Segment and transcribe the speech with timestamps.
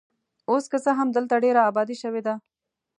[0.49, 2.35] اوس که څه هم دلته ډېره ابادي شوې ده.